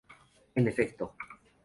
[0.55, 1.13] En efecto.